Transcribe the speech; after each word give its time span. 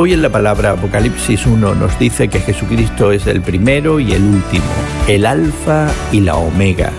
Hoy 0.00 0.12
en 0.12 0.22
la 0.22 0.30
palabra 0.30 0.70
Apocalipsis 0.70 1.44
1 1.44 1.74
nos 1.74 1.98
dice 1.98 2.28
que 2.28 2.38
Jesucristo 2.38 3.10
es 3.10 3.26
el 3.26 3.42
primero 3.42 3.98
y 3.98 4.12
el 4.12 4.22
último, 4.22 4.64
el 5.08 5.26
alfa 5.26 5.90
y 6.12 6.20
la 6.20 6.36
omega. 6.36 6.92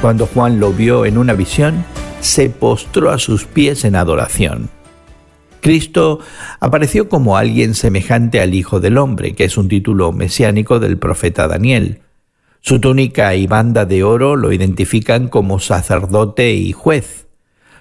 Cuando 0.00 0.26
Juan 0.26 0.58
lo 0.58 0.72
vio 0.72 1.06
en 1.06 1.16
una 1.16 1.34
visión, 1.34 1.84
se 2.18 2.50
postró 2.50 3.12
a 3.12 3.20
sus 3.20 3.44
pies 3.44 3.84
en 3.84 3.94
adoración. 3.94 4.68
Cristo 5.60 6.18
apareció 6.58 7.08
como 7.08 7.36
alguien 7.36 7.76
semejante 7.76 8.40
al 8.40 8.52
Hijo 8.52 8.80
del 8.80 8.98
Hombre, 8.98 9.36
que 9.36 9.44
es 9.44 9.56
un 9.56 9.68
título 9.68 10.10
mesiánico 10.10 10.80
del 10.80 10.98
profeta 10.98 11.46
Daniel. 11.46 12.00
Su 12.60 12.80
túnica 12.80 13.32
y 13.36 13.46
banda 13.46 13.84
de 13.84 14.02
oro 14.02 14.34
lo 14.34 14.52
identifican 14.52 15.28
como 15.28 15.60
sacerdote 15.60 16.52
y 16.52 16.72
juez. 16.72 17.28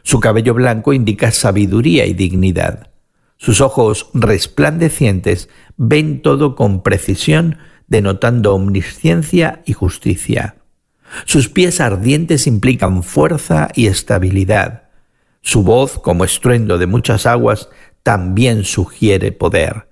Su 0.04 0.20
cabello 0.20 0.54
blanco 0.54 0.94
indica 0.94 1.32
sabiduría 1.32 2.06
y 2.06 2.14
dignidad. 2.14 2.89
Sus 3.40 3.62
ojos 3.62 4.10
resplandecientes 4.14 5.48
ven 5.78 6.22
todo 6.22 6.56
con 6.56 6.84
precisión, 6.84 7.58
denotando 7.88 8.54
omnisciencia 8.54 9.62
y 9.66 9.72
justicia. 9.72 10.58
Sus 11.24 11.48
pies 11.48 11.80
ardientes 11.80 12.48
implican 12.48 13.02
fuerza 13.02 13.70
y 13.74 13.88
estabilidad. 13.88 14.90
Su 15.42 15.64
voz, 15.64 15.98
como 16.00 16.26
estruendo 16.26 16.78
de 16.78 16.86
muchas 16.86 17.26
aguas, 17.26 17.70
también 18.04 18.66
sugiere 18.66 19.32
poder. 19.32 19.88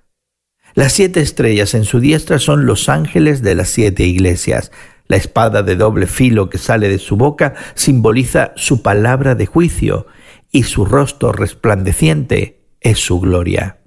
Las 0.74 0.92
siete 0.92 1.20
estrellas 1.20 1.72
en 1.72 1.84
su 1.84 2.00
diestra 2.00 2.38
son 2.38 2.66
los 2.66 2.90
ángeles 2.90 3.40
de 3.40 3.54
las 3.54 3.70
siete 3.70 4.04
iglesias. 4.04 4.72
La 5.06 5.16
espada 5.16 5.62
de 5.62 5.74
doble 5.74 6.06
filo 6.06 6.50
que 6.50 6.58
sale 6.58 6.90
de 6.90 6.98
su 6.98 7.16
boca 7.16 7.54
simboliza 7.74 8.52
su 8.56 8.82
palabra 8.82 9.34
de 9.34 9.46
juicio 9.46 10.06
y 10.52 10.64
su 10.64 10.84
rostro 10.84 11.32
resplandeciente 11.32 12.57
es 12.80 12.98
su 12.98 13.20
gloria. 13.20 13.78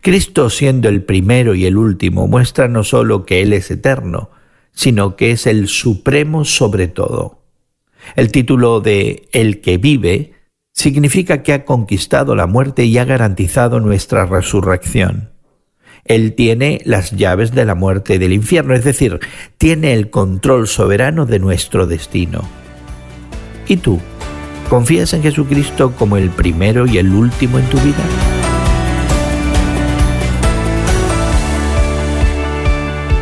Cristo 0.00 0.50
siendo 0.50 0.88
el 0.88 1.02
primero 1.02 1.54
y 1.54 1.66
el 1.66 1.76
último 1.76 2.26
muestra 2.26 2.68
no 2.68 2.84
sólo 2.84 3.24
que 3.26 3.42
Él 3.42 3.52
es 3.52 3.70
eterno, 3.70 4.30
sino 4.72 5.16
que 5.16 5.32
es 5.32 5.46
el 5.46 5.68
supremo 5.68 6.44
sobre 6.44 6.88
todo. 6.88 7.42
El 8.16 8.30
título 8.30 8.80
de 8.80 9.28
El 9.32 9.60
que 9.60 9.78
vive 9.78 10.34
significa 10.72 11.42
que 11.42 11.52
ha 11.52 11.64
conquistado 11.64 12.34
la 12.34 12.46
muerte 12.46 12.84
y 12.84 12.96
ha 12.98 13.04
garantizado 13.04 13.80
nuestra 13.80 14.24
resurrección. 14.26 15.30
Él 16.04 16.34
tiene 16.34 16.80
las 16.84 17.10
llaves 17.12 17.52
de 17.52 17.64
la 17.64 17.74
muerte 17.74 18.14
y 18.14 18.18
del 18.18 18.32
infierno, 18.32 18.74
es 18.74 18.84
decir, 18.84 19.20
tiene 19.58 19.92
el 19.92 20.10
control 20.10 20.66
soberano 20.66 21.26
de 21.26 21.38
nuestro 21.38 21.86
destino. 21.86 22.42
¿Y 23.68 23.76
tú? 23.76 24.00
¿Confías 24.70 25.12
en 25.14 25.22
Jesucristo 25.24 25.92
como 25.98 26.16
el 26.16 26.30
primero 26.30 26.86
y 26.86 26.98
el 26.98 27.12
último 27.12 27.58
en 27.58 27.66
tu 27.66 27.76
vida? 27.78 28.04